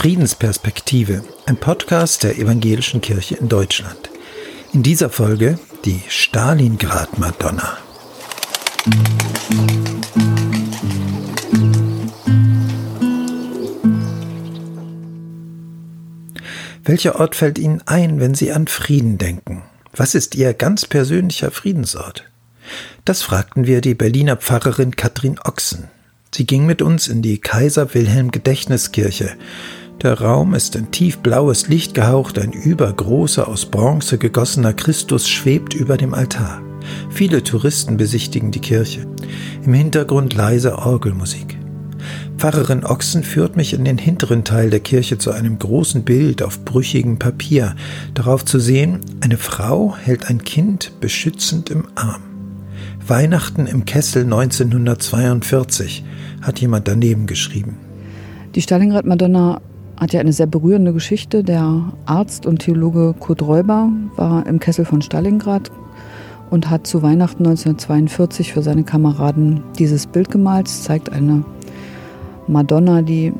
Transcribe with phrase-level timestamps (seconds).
[0.00, 4.10] Friedensperspektive, ein Podcast der Evangelischen Kirche in Deutschland.
[4.72, 7.76] In dieser Folge die Stalingrad-Madonna.
[16.82, 19.62] Welcher Ort fällt Ihnen ein, wenn Sie an Frieden denken?
[19.94, 22.24] Was ist Ihr ganz persönlicher Friedensort?
[23.04, 25.88] Das fragten wir die Berliner Pfarrerin Katrin Ochsen.
[26.34, 29.36] Sie ging mit uns in die Kaiser Wilhelm Gedächtniskirche,
[30.02, 35.98] der Raum ist in tiefblaues Licht gehaucht, ein übergroßer, aus Bronze gegossener Christus schwebt über
[35.98, 36.62] dem Altar.
[37.10, 39.06] Viele Touristen besichtigen die Kirche.
[39.62, 41.58] Im Hintergrund leise Orgelmusik.
[42.38, 46.64] Pfarrerin Ochsen führt mich in den hinteren Teil der Kirche zu einem großen Bild auf
[46.64, 47.76] brüchigem Papier.
[48.14, 52.29] Darauf zu sehen, eine Frau hält ein Kind beschützend im Arm.
[53.10, 56.04] Weihnachten im Kessel 1942
[56.42, 57.76] hat jemand daneben geschrieben.
[58.54, 59.60] Die Stalingrad-Madonna
[59.98, 61.42] hat ja eine sehr berührende Geschichte.
[61.42, 65.72] Der Arzt und Theologe Kurt Räuber war im Kessel von Stalingrad
[66.50, 70.68] und hat zu Weihnachten 1942 für seine Kameraden dieses Bild gemalt.
[70.68, 71.44] Es zeigt eine
[72.46, 73.32] Madonna, die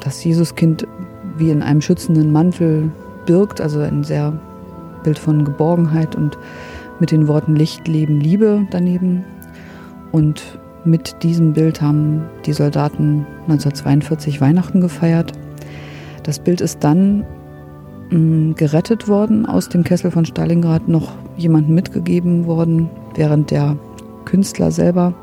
[0.00, 0.88] das Jesuskind
[1.38, 2.90] wie in einem schützenden Mantel
[3.26, 4.36] birgt, also ein sehr
[5.04, 6.36] Bild von Geborgenheit und
[7.00, 9.24] mit den Worten Licht, Leben, Liebe daneben.
[10.12, 15.32] Und mit diesem Bild haben die Soldaten 1942 Weihnachten gefeiert.
[16.22, 17.24] Das Bild ist dann
[18.10, 23.76] mh, mm, gerettet worden, aus dem Kessel von Stalingrad noch jemandem mitgegeben worden, während der
[24.24, 25.14] Künstler selber,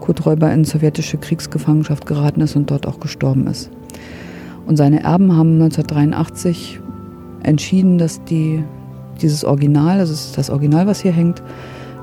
[0.00, 3.70] Kurt Räuber, in sowjetische Kriegsgefangenschaft geraten ist und dort auch gestorben ist.
[4.66, 6.80] Und seine Erben haben 1983
[7.42, 8.62] entschieden, dass die,
[9.22, 11.42] dieses Original, das ist das Original, was hier hängt,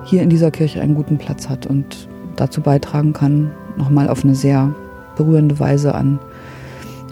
[0.05, 4.35] hier in dieser Kirche einen guten Platz hat und dazu beitragen kann, nochmal auf eine
[4.35, 4.73] sehr
[5.15, 6.19] berührende Weise an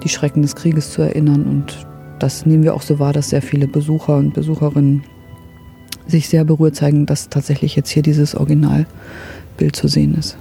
[0.03, 1.43] die Schrecken des Krieges zu erinnern.
[1.43, 1.85] Und
[2.19, 5.03] das nehmen wir auch so wahr, dass sehr viele Besucher und Besucherinnen
[6.07, 10.37] sich sehr berührt zeigen, dass tatsächlich jetzt hier dieses Originalbild zu sehen ist.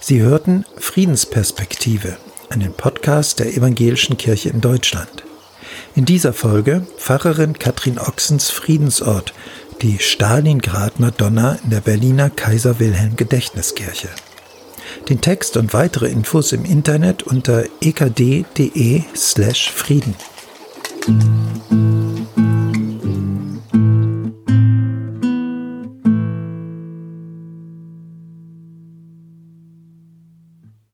[0.00, 2.18] Sie hörten Friedensperspektive,
[2.54, 5.24] einen Podcast der Evangelischen Kirche in Deutschland.
[5.96, 9.34] In dieser Folge Pfarrerin Katrin Ochsens Friedensort
[9.82, 14.08] die Stalingrad-Madonna in der Berliner Kaiser Wilhelm Gedächtniskirche.
[15.08, 20.14] Den Text und weitere Infos im Internet unter ekd.de slash Frieden.